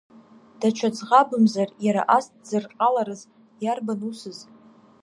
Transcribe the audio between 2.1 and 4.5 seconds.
ас дзырҟьаларыз иарбан усыз?